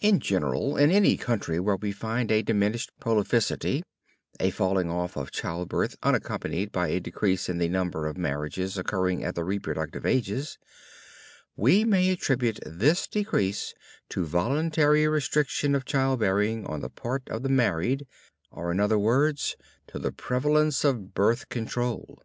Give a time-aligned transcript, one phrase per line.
[0.00, 3.82] In general, in any country where we find a diminished prolificity
[4.38, 9.24] a falling off of childbirth unaccompanied by a decrease in the number of marriages occurring
[9.24, 10.58] at the reproductive ages,
[11.56, 13.72] we may attribute this decrease
[14.10, 18.06] to voluntary restriction of childbearing on the part of the married,
[18.50, 19.56] or in other words,
[19.86, 22.22] to the prevalence of "birth control."